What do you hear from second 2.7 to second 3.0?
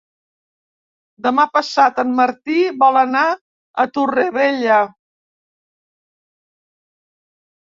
vol